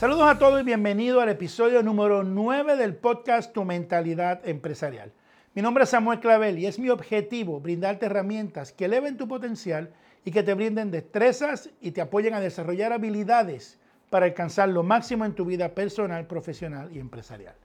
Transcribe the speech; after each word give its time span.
Saludos 0.00 0.30
a 0.30 0.38
todos 0.38 0.62
y 0.62 0.64
bienvenido 0.64 1.20
al 1.20 1.28
episodio 1.28 1.82
número 1.82 2.22
9 2.22 2.78
del 2.78 2.96
podcast 2.96 3.52
Tu 3.52 3.66
Mentalidad 3.66 4.40
Empresarial. 4.48 5.12
Mi 5.54 5.60
nombre 5.60 5.84
es 5.84 5.90
Samuel 5.90 6.20
Clavel 6.20 6.58
y 6.58 6.64
es 6.64 6.78
mi 6.78 6.88
objetivo 6.88 7.60
brindarte 7.60 8.06
herramientas 8.06 8.72
que 8.72 8.86
eleven 8.86 9.18
tu 9.18 9.28
potencial 9.28 9.92
y 10.24 10.30
que 10.30 10.42
te 10.42 10.54
brinden 10.54 10.90
destrezas 10.90 11.68
y 11.82 11.90
te 11.90 12.00
apoyen 12.00 12.32
a 12.32 12.40
desarrollar 12.40 12.94
habilidades 12.94 13.78
para 14.08 14.24
alcanzar 14.24 14.70
lo 14.70 14.82
máximo 14.82 15.26
en 15.26 15.34
tu 15.34 15.44
vida 15.44 15.74
personal, 15.74 16.26
profesional 16.26 16.88
y 16.96 16.98
empresarial. 16.98 17.56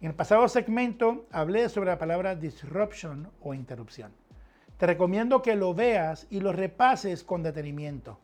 En 0.00 0.08
el 0.08 0.14
pasado 0.14 0.48
segmento 0.48 1.26
hablé 1.30 1.68
sobre 1.68 1.90
la 1.90 1.98
palabra 1.98 2.36
disruption 2.36 3.28
o 3.42 3.52
interrupción. 3.52 4.12
Te 4.78 4.86
recomiendo 4.86 5.42
que 5.42 5.56
lo 5.56 5.74
veas 5.74 6.26
y 6.30 6.40
lo 6.40 6.54
repases 6.54 7.22
con 7.22 7.42
detenimiento. 7.42 8.18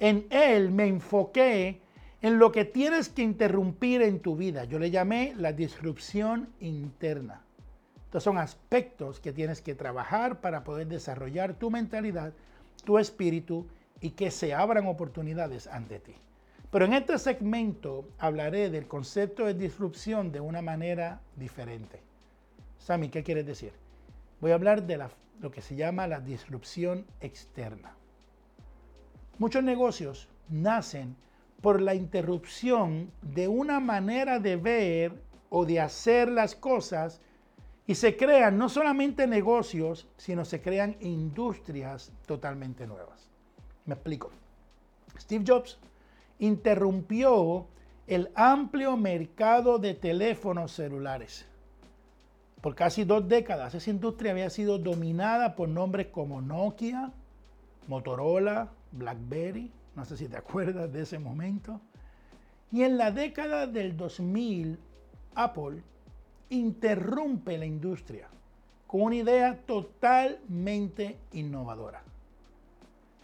En 0.00 0.26
él 0.30 0.70
me 0.70 0.86
enfoqué 0.86 1.83
en 2.24 2.38
lo 2.38 2.52
que 2.52 2.64
tienes 2.64 3.10
que 3.10 3.20
interrumpir 3.20 4.00
en 4.00 4.18
tu 4.18 4.34
vida. 4.34 4.64
Yo 4.64 4.78
le 4.78 4.90
llamé 4.90 5.34
la 5.36 5.52
disrupción 5.52 6.48
interna. 6.58 7.42
Estos 8.06 8.22
son 8.22 8.38
aspectos 8.38 9.20
que 9.20 9.34
tienes 9.34 9.60
que 9.60 9.74
trabajar 9.74 10.40
para 10.40 10.64
poder 10.64 10.86
desarrollar 10.86 11.52
tu 11.52 11.70
mentalidad, 11.70 12.32
tu 12.86 12.96
espíritu 12.96 13.66
y 14.00 14.12
que 14.12 14.30
se 14.30 14.54
abran 14.54 14.86
oportunidades 14.86 15.66
ante 15.66 15.98
ti. 15.98 16.14
Pero 16.70 16.86
en 16.86 16.94
este 16.94 17.18
segmento 17.18 18.08
hablaré 18.18 18.70
del 18.70 18.88
concepto 18.88 19.44
de 19.44 19.52
disrupción 19.52 20.32
de 20.32 20.40
una 20.40 20.62
manera 20.62 21.20
diferente. 21.36 22.00
Sammy, 22.78 23.10
¿qué 23.10 23.22
quieres 23.22 23.44
decir? 23.44 23.74
Voy 24.40 24.52
a 24.52 24.54
hablar 24.54 24.86
de 24.86 25.06
lo 25.40 25.50
que 25.50 25.60
se 25.60 25.76
llama 25.76 26.06
la 26.06 26.20
disrupción 26.20 27.04
externa. 27.20 27.92
Muchos 29.38 29.62
negocios 29.62 30.26
nacen 30.48 31.16
por 31.60 31.80
la 31.80 31.94
interrupción 31.94 33.10
de 33.22 33.48
una 33.48 33.80
manera 33.80 34.38
de 34.38 34.56
ver 34.56 35.22
o 35.48 35.64
de 35.64 35.80
hacer 35.80 36.30
las 36.30 36.54
cosas 36.54 37.20
y 37.86 37.94
se 37.94 38.16
crean 38.16 38.58
no 38.58 38.68
solamente 38.68 39.26
negocios, 39.26 40.06
sino 40.16 40.44
se 40.44 40.60
crean 40.60 40.96
industrias 41.00 42.12
totalmente 42.26 42.86
nuevas. 42.86 43.28
Me 43.84 43.94
explico. 43.94 44.30
Steve 45.18 45.44
Jobs 45.46 45.78
interrumpió 46.38 47.66
el 48.06 48.30
amplio 48.34 48.96
mercado 48.96 49.78
de 49.78 49.94
teléfonos 49.94 50.72
celulares. 50.72 51.46
Por 52.60 52.74
casi 52.74 53.04
dos 53.04 53.28
décadas 53.28 53.74
esa 53.74 53.90
industria 53.90 54.32
había 54.32 54.50
sido 54.50 54.78
dominada 54.78 55.54
por 55.54 55.68
nombres 55.68 56.06
como 56.08 56.40
Nokia, 56.40 57.12
Motorola, 57.88 58.70
BlackBerry, 58.92 59.70
no 59.96 60.04
sé 60.04 60.16
si 60.16 60.28
te 60.28 60.36
acuerdas 60.36 60.92
de 60.92 61.02
ese 61.02 61.18
momento. 61.18 61.80
Y 62.72 62.82
en 62.82 62.96
la 62.96 63.10
década 63.10 63.66
del 63.66 63.96
2000, 63.96 64.78
Apple 65.34 65.82
interrumpe 66.50 67.56
la 67.58 67.66
industria 67.66 68.28
con 68.86 69.02
una 69.02 69.16
idea 69.16 69.56
totalmente 69.66 71.18
innovadora. 71.32 72.02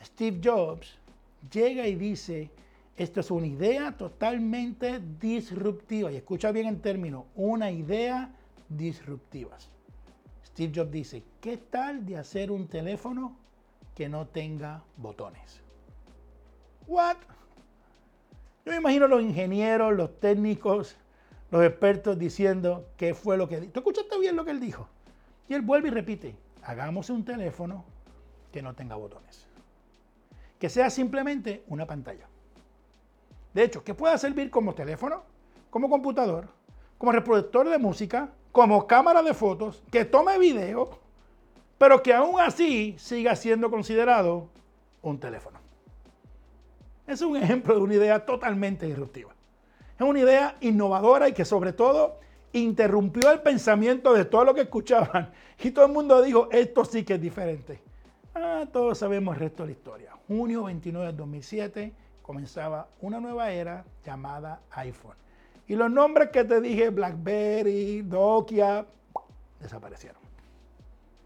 Steve 0.03 0.41
Jobs 0.43 0.99
llega 1.53 1.87
y 1.87 1.95
dice, 1.95 2.51
esto 2.97 3.21
es 3.21 3.31
una 3.31 3.47
idea 3.47 3.97
totalmente 3.97 5.01
disruptiva. 5.21 6.11
Y 6.11 6.17
escucha 6.17 6.53
bien 6.53 6.67
el 6.67 6.81
término, 6.81 7.27
una 7.35 7.71
idea 7.71 8.31
disruptiva. 8.69 9.57
Steve 10.45 10.73
Jobs 10.75 10.91
dice, 10.91 11.23
¿qué 11.41 11.57
tal 11.57 12.05
de 12.05 12.17
hacer 12.17 12.51
un 12.51 12.67
teléfono 12.67 13.37
que 13.95 14.09
no 14.09 14.27
tenga 14.27 14.83
botones? 14.97 15.63
What? 16.91 17.19
Yo 18.65 18.73
me 18.73 18.79
imagino 18.79 19.07
los 19.07 19.23
ingenieros, 19.23 19.95
los 19.95 20.19
técnicos, 20.19 20.97
los 21.53 21.63
expertos 21.63 22.19
diciendo 22.19 22.89
qué 22.97 23.15
fue 23.15 23.37
lo 23.37 23.49
que 23.49 23.61
dijo. 23.61 23.73
¿Tú 23.73 23.79
escuchaste 23.79 24.19
bien 24.19 24.35
lo 24.35 24.45
que 24.45 24.51
él 24.51 24.59
dijo? 24.59 24.89
Y 25.49 25.55
él 25.55 25.63
vuelve 25.63 25.87
y 25.87 25.93
repite, 25.93 26.35
hagamos 26.65 27.09
un 27.09 27.25
teléfono 27.25 27.85
que 28.53 28.61
no 28.61 28.75
tenga 28.75 28.97
botones. 28.97 29.47
Que 30.59 30.69
sea 30.69 30.91
simplemente 30.91 31.63
una 31.69 31.87
pantalla. 31.87 32.27
De 33.55 33.63
hecho, 33.63 33.85
que 33.85 33.95
pueda 33.95 34.19
servir 34.19 34.51
como 34.51 34.75
teléfono, 34.75 35.23
como 35.71 35.89
computador, 35.89 36.49
como 36.99 37.13
reproductor 37.13 37.69
de 37.69 37.79
música, 37.79 38.31
como 38.51 38.89
cámara 38.89 39.23
de 39.23 39.33
fotos, 39.33 39.85
que 39.93 40.05
tome 40.05 40.41
video, 40.41 40.99
pero 41.79 42.03
que 42.03 42.13
aún 42.13 42.41
así 42.41 42.97
siga 42.99 43.37
siendo 43.37 43.71
considerado 43.71 44.49
un 45.03 45.21
teléfono. 45.21 45.60
Es 47.11 47.23
un 47.23 47.37
ejemplo 47.37 47.75
de 47.75 47.81
una 47.81 47.95
idea 47.95 48.25
totalmente 48.25 48.87
disruptiva. 48.87 49.35
Es 49.99 50.07
una 50.07 50.21
idea 50.21 50.57
innovadora 50.61 51.29
y 51.29 51.33
que 51.33 51.45
sobre 51.45 51.73
todo 51.73 52.21
interrumpió 52.53 53.33
el 53.33 53.41
pensamiento 53.41 54.13
de 54.15 54.25
todo 54.25 54.45
lo 54.45 54.55
que 54.55 54.63
escuchaban. 54.63 55.33
Y 55.63 55.73
todo 55.73 55.87
el 55.87 55.93
mundo 55.93 56.23
dijo, 56.23 56.49
esto 56.53 56.85
sí 56.85 57.03
que 57.05 57.15
es 57.15 57.21
diferente. 57.21 57.83
Ah, 58.33 58.65
todos 58.73 58.97
sabemos 58.97 59.35
el 59.35 59.41
resto 59.41 59.65
de 59.65 59.67
la 59.67 59.73
historia. 59.73 60.13
Junio 60.29 60.63
29 60.65 61.09
de 61.09 61.13
2007 61.19 61.93
comenzaba 62.23 62.89
una 63.01 63.19
nueva 63.19 63.51
era 63.51 63.85
llamada 64.07 64.61
iPhone. 64.71 65.17
Y 65.67 65.75
los 65.75 65.91
nombres 65.91 66.31
que 66.31 66.45
te 66.45 66.61
dije, 66.61 66.91
BlackBerry, 66.91 68.05
Nokia, 68.07 68.87
desaparecieron. 69.59 70.23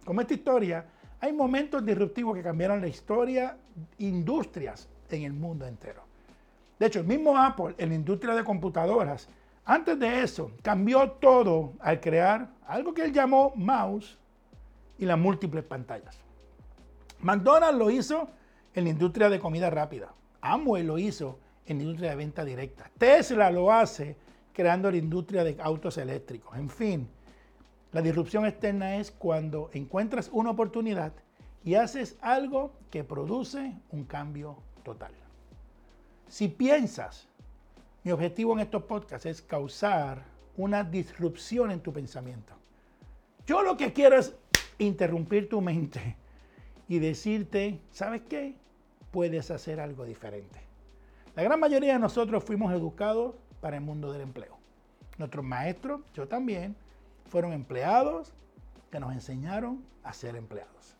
Como 0.04 0.22
esta 0.22 0.32
historia, 0.32 0.86
hay 1.20 1.32
momentos 1.34 1.84
disruptivos 1.84 2.34
que 2.34 2.42
cambiaron 2.42 2.80
la 2.80 2.88
historia, 2.88 3.58
industrias 3.98 4.88
en 5.10 5.22
el 5.22 5.32
mundo 5.32 5.66
entero. 5.66 6.02
De 6.78 6.86
hecho, 6.86 7.00
el 7.00 7.06
mismo 7.06 7.38
Apple 7.38 7.74
en 7.78 7.90
la 7.90 7.94
industria 7.94 8.34
de 8.34 8.44
computadoras, 8.44 9.28
antes 9.64 9.98
de 9.98 10.22
eso, 10.22 10.50
cambió 10.62 11.10
todo 11.12 11.72
al 11.80 12.00
crear 12.00 12.50
algo 12.66 12.92
que 12.92 13.04
él 13.04 13.12
llamó 13.12 13.52
mouse 13.56 14.18
y 14.98 15.06
las 15.06 15.18
múltiples 15.18 15.64
pantallas. 15.64 16.18
McDonald's 17.20 17.78
lo 17.78 17.90
hizo 17.90 18.28
en 18.74 18.84
la 18.84 18.90
industria 18.90 19.30
de 19.30 19.38
comida 19.38 19.70
rápida. 19.70 20.12
Amway 20.40 20.82
lo 20.82 20.98
hizo 20.98 21.38
en 21.66 21.78
la 21.78 21.84
industria 21.84 22.10
de 22.10 22.16
venta 22.16 22.44
directa. 22.44 22.90
Tesla 22.98 23.50
lo 23.50 23.72
hace 23.72 24.16
creando 24.52 24.90
la 24.90 24.98
industria 24.98 25.44
de 25.44 25.56
autos 25.60 25.96
eléctricos. 25.96 26.56
En 26.56 26.68
fin, 26.68 27.08
la 27.92 28.02
disrupción 28.02 28.44
externa 28.44 28.96
es 28.96 29.10
cuando 29.10 29.70
encuentras 29.72 30.28
una 30.32 30.50
oportunidad 30.50 31.12
y 31.64 31.76
haces 31.76 32.18
algo 32.20 32.72
que 32.90 33.04
produce 33.04 33.74
un 33.90 34.04
cambio 34.04 34.58
total. 34.84 35.12
Si 36.28 36.48
piensas, 36.48 37.28
mi 38.04 38.12
objetivo 38.12 38.52
en 38.52 38.60
estos 38.60 38.84
podcasts 38.84 39.26
es 39.26 39.42
causar 39.42 40.22
una 40.56 40.84
disrupción 40.84 41.70
en 41.70 41.80
tu 41.80 41.92
pensamiento. 41.92 42.54
Yo 43.46 43.62
lo 43.62 43.76
que 43.76 43.92
quiero 43.92 44.18
es 44.18 44.34
interrumpir 44.78 45.48
tu 45.48 45.60
mente 45.60 46.16
y 46.88 46.98
decirte, 46.98 47.80
¿sabes 47.90 48.22
qué? 48.28 48.54
Puedes 49.10 49.50
hacer 49.50 49.80
algo 49.80 50.04
diferente. 50.04 50.60
La 51.34 51.42
gran 51.42 51.58
mayoría 51.58 51.94
de 51.94 51.98
nosotros 51.98 52.44
fuimos 52.44 52.72
educados 52.72 53.34
para 53.60 53.76
el 53.76 53.82
mundo 53.82 54.12
del 54.12 54.22
empleo. 54.22 54.56
Nuestros 55.18 55.44
maestros, 55.44 56.00
yo 56.12 56.28
también, 56.28 56.76
fueron 57.28 57.52
empleados 57.52 58.32
que 58.90 59.00
nos 59.00 59.12
enseñaron 59.12 59.84
a 60.02 60.12
ser 60.12 60.36
empleados. 60.36 60.96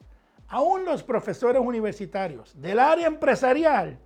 Aún 0.48 0.84
los 0.84 1.02
profesores 1.02 1.60
universitarios 1.60 2.60
del 2.60 2.78
área 2.78 3.06
empresarial 3.06 3.98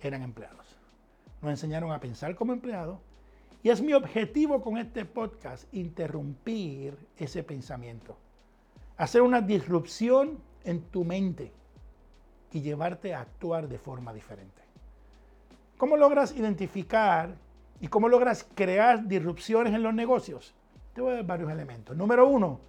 eran 0.00 0.22
empleados. 0.22 0.76
Nos 1.40 1.50
enseñaron 1.50 1.92
a 1.92 2.00
pensar 2.00 2.34
como 2.34 2.52
empleados 2.52 2.98
y 3.62 3.70
es 3.70 3.80
mi 3.80 3.92
objetivo 3.92 4.62
con 4.62 4.78
este 4.78 5.04
podcast 5.04 5.72
interrumpir 5.72 6.96
ese 7.16 7.42
pensamiento, 7.42 8.16
hacer 8.96 9.22
una 9.22 9.40
disrupción 9.40 10.38
en 10.64 10.82
tu 10.82 11.04
mente 11.04 11.52
y 12.52 12.60
llevarte 12.62 13.14
a 13.14 13.20
actuar 13.20 13.68
de 13.68 13.78
forma 13.78 14.12
diferente. 14.12 14.62
¿Cómo 15.76 15.96
logras 15.96 16.36
identificar 16.36 17.34
y 17.80 17.88
cómo 17.88 18.08
logras 18.08 18.46
crear 18.54 19.06
disrupciones 19.06 19.74
en 19.74 19.82
los 19.82 19.94
negocios? 19.94 20.54
Te 20.94 21.00
voy 21.00 21.12
a 21.12 21.16
dar 21.16 21.26
varios 21.26 21.50
elementos. 21.50 21.96
Número 21.96 22.28
uno, 22.28 22.60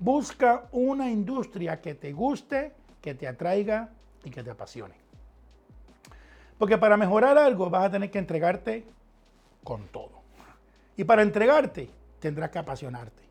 Busca 0.00 0.64
una 0.72 1.10
industria 1.10 1.80
que 1.80 1.94
te 1.94 2.12
guste, 2.12 2.72
que 3.00 3.14
te 3.14 3.26
atraiga 3.26 3.90
y 4.24 4.30
que 4.30 4.42
te 4.42 4.50
apasione. 4.50 4.94
Porque 6.58 6.78
para 6.78 6.96
mejorar 6.96 7.38
algo 7.38 7.70
vas 7.70 7.84
a 7.84 7.90
tener 7.90 8.10
que 8.10 8.18
entregarte 8.18 8.84
con 9.64 9.86
todo. 9.88 10.20
Y 10.96 11.04
para 11.04 11.22
entregarte 11.22 11.88
tendrás 12.20 12.50
que 12.50 12.58
apasionarte. 12.58 13.22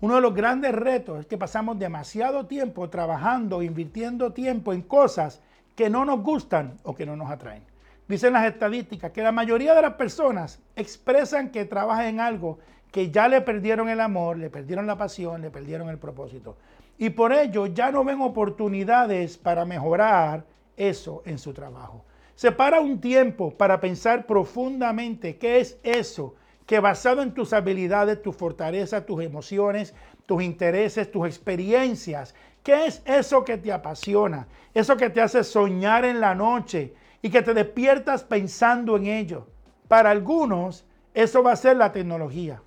Uno 0.00 0.14
de 0.14 0.20
los 0.20 0.34
grandes 0.34 0.72
retos 0.72 1.20
es 1.20 1.26
que 1.26 1.36
pasamos 1.36 1.78
demasiado 1.78 2.46
tiempo 2.46 2.88
trabajando, 2.88 3.62
invirtiendo 3.62 4.32
tiempo 4.32 4.72
en 4.72 4.82
cosas 4.82 5.40
que 5.74 5.90
no 5.90 6.04
nos 6.04 6.22
gustan 6.22 6.78
o 6.84 6.94
que 6.94 7.04
no 7.04 7.16
nos 7.16 7.30
atraen. 7.30 7.64
Dicen 8.06 8.32
las 8.32 8.46
estadísticas 8.46 9.10
que 9.10 9.22
la 9.22 9.32
mayoría 9.32 9.74
de 9.74 9.82
las 9.82 9.94
personas 9.94 10.60
expresan 10.76 11.50
que 11.50 11.64
trabajan 11.64 12.06
en 12.06 12.20
algo 12.20 12.58
que 12.90 13.10
ya 13.10 13.28
le 13.28 13.40
perdieron 13.40 13.88
el 13.88 14.00
amor, 14.00 14.38
le 14.38 14.50
perdieron 14.50 14.86
la 14.86 14.96
pasión, 14.96 15.42
le 15.42 15.50
perdieron 15.50 15.88
el 15.88 15.98
propósito. 15.98 16.56
Y 16.96 17.10
por 17.10 17.32
ello 17.32 17.66
ya 17.66 17.92
no 17.92 18.04
ven 18.04 18.20
oportunidades 18.20 19.38
para 19.38 19.64
mejorar 19.64 20.44
eso 20.76 21.22
en 21.24 21.38
su 21.38 21.52
trabajo. 21.52 22.04
Separa 22.34 22.80
un 22.80 23.00
tiempo 23.00 23.52
para 23.52 23.80
pensar 23.80 24.26
profundamente 24.26 25.38
qué 25.38 25.60
es 25.60 25.78
eso 25.82 26.34
que 26.66 26.80
basado 26.80 27.22
en 27.22 27.32
tus 27.32 27.52
habilidades, 27.52 28.22
tus 28.22 28.36
fortalezas, 28.36 29.06
tus 29.06 29.22
emociones, 29.22 29.94
tus 30.26 30.42
intereses, 30.42 31.10
tus 31.10 31.26
experiencias, 31.26 32.34
¿qué 32.62 32.86
es 32.86 33.02
eso 33.06 33.44
que 33.44 33.56
te 33.56 33.72
apasiona? 33.72 34.46
Eso 34.74 34.96
que 34.96 35.08
te 35.08 35.20
hace 35.20 35.42
soñar 35.44 36.04
en 36.04 36.20
la 36.20 36.34
noche 36.34 36.94
y 37.22 37.30
que 37.30 37.42
te 37.42 37.54
despiertas 37.54 38.22
pensando 38.22 38.96
en 38.96 39.06
ello. 39.06 39.46
Para 39.88 40.10
algunos, 40.10 40.84
eso 41.14 41.42
va 41.42 41.52
a 41.52 41.56
ser 41.56 41.76
la 41.78 41.90
tecnología. 41.90 42.60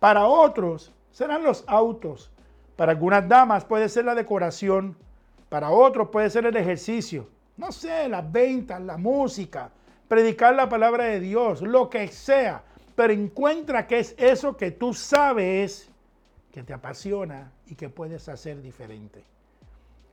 Para 0.00 0.26
otros, 0.26 0.92
serán 1.12 1.44
los 1.44 1.62
autos. 1.68 2.32
Para 2.74 2.90
algunas 2.90 3.28
damas 3.28 3.64
puede 3.64 3.88
ser 3.88 4.06
la 4.06 4.16
decoración. 4.16 4.96
Para 5.48 5.70
otros 5.70 6.08
puede 6.08 6.30
ser 6.30 6.46
el 6.46 6.56
ejercicio 6.56 7.28
no 7.60 7.70
sé, 7.70 8.08
las 8.08 8.32
ventas, 8.32 8.80
la 8.80 8.96
música, 8.96 9.70
predicar 10.08 10.54
la 10.54 10.68
palabra 10.68 11.04
de 11.04 11.20
Dios, 11.20 11.60
lo 11.60 11.90
que 11.90 12.08
sea, 12.08 12.64
pero 12.96 13.12
encuentra 13.12 13.86
que 13.86 13.98
es 13.98 14.14
eso 14.18 14.56
que 14.56 14.70
tú 14.70 14.94
sabes 14.94 15.90
que 16.52 16.62
te 16.62 16.72
apasiona 16.72 17.52
y 17.66 17.74
que 17.74 17.90
puedes 17.90 18.28
hacer 18.30 18.62
diferente. 18.62 19.22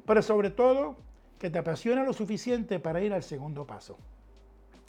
Pero 0.06 0.22
sobre 0.22 0.51
todo, 0.51 0.98
que 1.39 1.50
te 1.50 1.57
apasiona 1.57 2.04
lo 2.04 2.12
suficiente 2.12 2.80
para 2.80 3.01
ir 3.01 3.13
al 3.13 3.24
segundo 3.24 3.66
paso. 3.66 3.98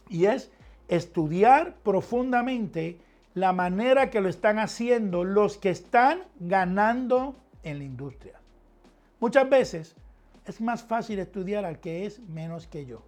Y 0.08 0.26
es 0.26 0.50
estudiar 0.88 1.76
profundamente 1.84 2.98
la 3.38 3.52
manera 3.52 4.10
que 4.10 4.20
lo 4.20 4.28
están 4.28 4.58
haciendo 4.58 5.24
los 5.24 5.58
que 5.58 5.70
están 5.70 6.22
ganando 6.40 7.36
en 7.62 7.78
la 7.78 7.84
industria. 7.84 8.40
Muchas 9.20 9.48
veces 9.48 9.96
es 10.44 10.60
más 10.60 10.82
fácil 10.82 11.18
estudiar 11.18 11.64
al 11.64 11.78
que 11.78 12.06
es 12.06 12.20
menos 12.20 12.66
que 12.66 12.86
yo. 12.86 13.02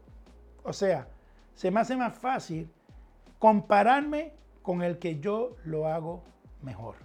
O 0.63 0.73
sea, 0.73 1.09
se 1.55 1.71
me 1.71 1.81
hace 1.81 1.97
más 1.97 2.17
fácil 2.17 2.71
compararme 3.39 4.33
con 4.63 4.83
el 4.83 4.99
que 4.99 5.19
yo 5.21 5.57
lo 5.65 5.89
hago 5.89 6.23
mejor. 6.63 6.97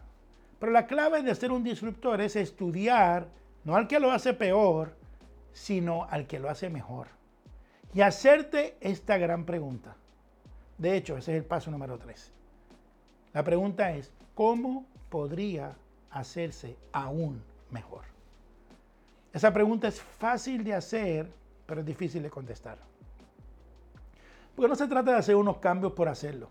Pero 0.60 0.72
la 0.72 0.88
clave 0.88 1.24
de 1.24 1.34
ser 1.36 1.52
un 1.52 1.64
disruptor 1.64 2.22
es 2.22 2.36
estudiar 2.36 3.28
no 3.64 3.76
al 3.76 3.88
que 3.88 4.00
lo 4.00 4.12
hace 4.12 4.34
peor, 4.34 4.96
sino 5.52 6.04
al 6.06 6.28
que 6.28 6.40
lo 6.40 6.50
hace 6.50 6.70
mejor. 6.70 7.08
Y 7.94 8.02
hacerte 8.02 8.78
esta 8.82 9.18
gran 9.18 9.46
pregunta. 9.46 9.96
De 10.78 10.98
hecho, 10.98 11.18
ese 11.18 11.32
es 11.32 11.38
el 11.38 11.46
paso 11.46 11.72
número 11.72 11.98
tres. 11.98 12.35
La 13.36 13.44
pregunta 13.44 13.92
es, 13.92 14.14
¿cómo 14.34 14.86
podría 15.10 15.76
hacerse 16.10 16.78
aún 16.94 17.44
mejor? 17.70 18.04
Esa 19.34 19.52
pregunta 19.52 19.90
es 19.90 20.02
fácil 20.02 20.64
de 20.64 20.74
hacer, 20.74 21.30
pero 21.66 21.82
es 21.82 21.86
difícil 21.86 22.24
de 22.24 22.30
contestar. 22.30 22.78
Porque 24.56 24.70
no 24.70 24.76
se 24.78 24.88
trata 24.88 25.12
de 25.12 25.18
hacer 25.18 25.36
unos 25.36 25.58
cambios 25.58 25.92
por 25.92 26.08
hacerlo. 26.08 26.50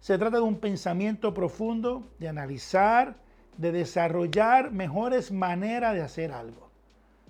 Se 0.00 0.18
trata 0.18 0.38
de 0.38 0.42
un 0.42 0.58
pensamiento 0.58 1.32
profundo, 1.32 2.02
de 2.18 2.26
analizar, 2.26 3.14
de 3.56 3.70
desarrollar 3.70 4.72
mejores 4.72 5.30
maneras 5.30 5.94
de 5.94 6.02
hacer 6.02 6.32
algo. 6.32 6.68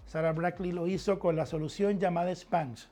Sarah 0.06 0.32
Brackley 0.32 0.72
lo 0.72 0.86
hizo 0.86 1.18
con 1.18 1.36
la 1.36 1.44
solución 1.44 1.98
llamada 1.98 2.34
SPANS. 2.34 2.88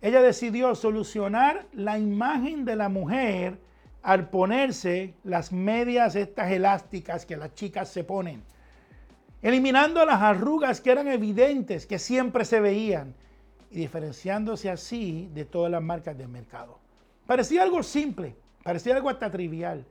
Ella 0.00 0.22
decidió 0.22 0.76
solucionar 0.76 1.66
la 1.72 1.98
imagen 1.98 2.64
de 2.64 2.76
la 2.76 2.88
mujer 2.88 3.58
al 4.06 4.30
ponerse 4.30 5.14
las 5.24 5.52
medias 5.52 6.16
estas 6.16 6.50
elásticas 6.50 7.26
que 7.26 7.36
las 7.36 7.54
chicas 7.54 7.88
se 7.90 8.04
ponen 8.04 8.42
eliminando 9.42 10.04
las 10.04 10.22
arrugas 10.22 10.80
que 10.80 10.90
eran 10.90 11.06
evidentes, 11.06 11.86
que 11.86 12.00
siempre 12.00 12.44
se 12.44 12.58
veían, 12.58 13.14
y 13.70 13.76
diferenciándose 13.76 14.70
así 14.70 15.30
de 15.34 15.44
todas 15.44 15.70
las 15.70 15.82
marcas 15.82 16.18
del 16.18 16.28
mercado. 16.28 16.80
Parecía 17.26 17.62
algo 17.62 17.82
simple, 17.84 18.34
parecía 18.64 18.96
algo 18.96 19.08
hasta 19.08 19.30
trivial, 19.30 19.84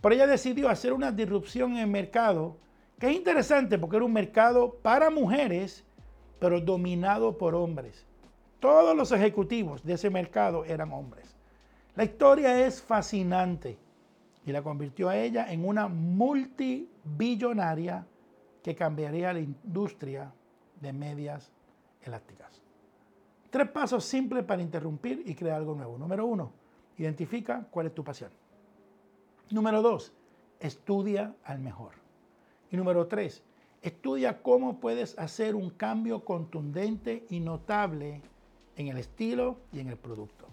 pero 0.00 0.14
ella 0.14 0.28
decidió 0.28 0.68
hacer 0.68 0.92
una 0.92 1.10
disrupción 1.10 1.72
en 1.72 1.78
el 1.78 1.86
mercado, 1.88 2.56
que 3.00 3.08
es 3.08 3.16
interesante 3.16 3.78
porque 3.78 3.96
era 3.96 4.04
un 4.04 4.12
mercado 4.12 4.74
para 4.82 5.10
mujeres, 5.10 5.84
pero 6.38 6.60
dominado 6.60 7.36
por 7.36 7.56
hombres. 7.56 8.06
Todos 8.60 8.96
los 8.96 9.10
ejecutivos 9.10 9.82
de 9.82 9.94
ese 9.94 10.10
mercado 10.10 10.64
eran 10.64 10.92
hombres. 10.92 11.34
La 11.96 12.04
historia 12.04 12.64
es 12.66 12.80
fascinante 12.80 13.76
y 14.46 14.52
la 14.52 14.62
convirtió 14.62 15.08
a 15.08 15.16
ella 15.16 15.52
en 15.52 15.66
una 15.66 15.88
multibillonaria 15.88 18.06
que 18.62 18.76
cambiaría 18.76 19.32
la 19.32 19.40
industria 19.40 20.32
de 20.80 20.92
medias 20.92 21.50
elásticas. 22.02 22.62
Tres 23.50 23.68
pasos 23.70 24.04
simples 24.04 24.44
para 24.44 24.62
interrumpir 24.62 25.24
y 25.26 25.34
crear 25.34 25.56
algo 25.56 25.74
nuevo. 25.74 25.98
Número 25.98 26.24
uno, 26.26 26.52
identifica 26.96 27.66
cuál 27.70 27.86
es 27.86 27.94
tu 27.94 28.04
pasión. 28.04 28.30
Número 29.50 29.82
dos, 29.82 30.12
estudia 30.60 31.34
al 31.42 31.58
mejor. 31.58 31.94
Y 32.70 32.76
número 32.76 33.08
tres, 33.08 33.42
estudia 33.82 34.40
cómo 34.42 34.78
puedes 34.78 35.18
hacer 35.18 35.56
un 35.56 35.70
cambio 35.70 36.24
contundente 36.24 37.26
y 37.28 37.40
notable 37.40 38.22
en 38.76 38.86
el 38.86 38.98
estilo 38.98 39.56
y 39.72 39.80
en 39.80 39.88
el 39.88 39.96
producto. 39.96 40.46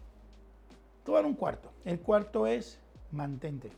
Te 1.07 1.11
un 1.13 1.35
cuarto. 1.35 1.71
El 1.85 2.01
cuarto 2.01 2.47
es 2.47 2.81
mantente. 3.13 3.71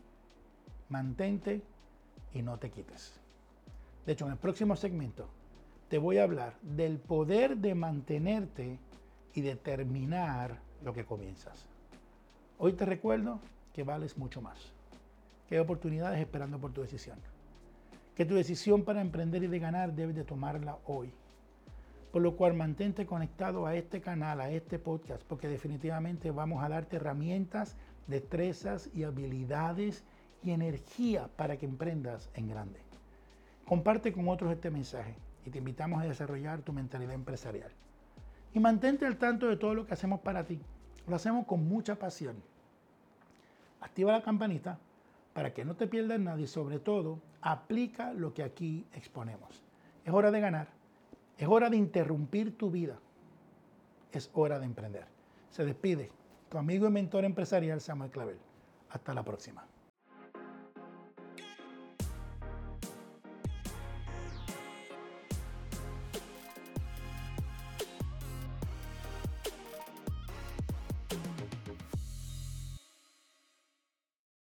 Mantente 0.89 1.61
y 2.33 2.41
no 2.41 2.57
te 2.57 2.71
quites. 2.71 3.13
De 4.03 4.13
hecho, 4.13 4.25
en 4.25 4.31
el 4.31 4.37
próximo 4.39 4.75
segmento 4.75 5.27
te 5.89 5.99
voy 5.99 6.17
a 6.17 6.23
hablar 6.23 6.55
del 6.63 6.97
poder 6.97 7.57
de 7.57 7.75
mantenerte 7.75 8.79
y 9.35 9.41
de 9.41 9.55
terminar 9.55 10.57
lo 10.83 10.91
que 10.91 11.05
comienzas. 11.05 11.67
Hoy 12.57 12.73
te 12.73 12.87
recuerdo 12.87 13.39
que 13.73 13.83
vales 13.83 14.17
mucho 14.17 14.41
más, 14.41 14.57
que 15.47 15.53
hay 15.53 15.61
oportunidades 15.61 16.19
esperando 16.19 16.57
por 16.57 16.73
tu 16.73 16.81
decisión, 16.81 17.19
que 18.15 18.25
tu 18.25 18.33
decisión 18.33 18.83
para 18.83 19.01
emprender 19.01 19.43
y 19.43 19.47
de 19.47 19.59
ganar 19.59 19.93
debes 19.93 20.15
de 20.15 20.23
tomarla 20.23 20.79
hoy. 20.87 21.13
Por 22.11 22.21
lo 22.23 22.35
cual 22.35 22.55
mantente 22.55 23.05
conectado 23.05 23.67
a 23.67 23.75
este 23.75 24.01
canal, 24.01 24.41
a 24.41 24.49
este 24.49 24.79
podcast, 24.79 25.21
porque 25.23 25.47
definitivamente 25.47 26.31
vamos 26.31 26.63
a 26.63 26.69
darte 26.69 26.95
herramientas, 26.95 27.77
destrezas 28.07 28.89
y 28.93 29.03
habilidades 29.03 30.03
y 30.43 30.51
energía 30.51 31.29
para 31.35 31.57
que 31.57 31.65
emprendas 31.65 32.29
en 32.33 32.47
grande. 32.47 32.79
Comparte 33.65 34.11
con 34.11 34.27
otros 34.27 34.51
este 34.51 34.71
mensaje 34.71 35.15
y 35.45 35.51
te 35.51 35.59
invitamos 35.59 36.01
a 36.01 36.05
desarrollar 36.05 36.61
tu 36.61 36.73
mentalidad 36.73 37.13
empresarial. 37.13 37.71
Y 38.53 38.59
mantente 38.59 39.05
al 39.05 39.17
tanto 39.17 39.47
de 39.47 39.57
todo 39.57 39.75
lo 39.75 39.85
que 39.85 39.93
hacemos 39.93 40.21
para 40.21 40.43
ti. 40.43 40.59
Lo 41.07 41.15
hacemos 41.15 41.45
con 41.45 41.67
mucha 41.67 41.95
pasión. 41.95 42.41
Activa 43.81 44.13
la 44.13 44.23
campanita 44.23 44.79
para 45.33 45.53
que 45.53 45.63
no 45.63 45.75
te 45.75 45.87
pierdas 45.87 46.19
nada 46.19 46.41
y 46.41 46.47
sobre 46.47 46.79
todo 46.79 47.19
aplica 47.41 48.13
lo 48.13 48.33
que 48.33 48.43
aquí 48.43 48.87
exponemos. 48.93 49.63
Es 50.03 50.11
hora 50.11 50.31
de 50.31 50.39
ganar. 50.39 50.78
Es 51.39 51.47
hora 51.47 51.69
de 51.69 51.77
interrumpir 51.77 52.57
tu 52.57 52.69
vida. 52.69 52.99
Es 54.11 54.29
hora 54.33 54.59
de 54.59 54.65
emprender. 54.65 55.05
Se 55.49 55.63
despide 55.63 56.11
tu 56.49 56.57
amigo 56.57 56.85
y 56.85 56.91
mentor 56.91 57.23
empresarial 57.23 57.79
Samuel 57.79 58.11
Clavel. 58.11 58.37
Hasta 58.89 59.13
la 59.13 59.23
próxima. 59.23 59.65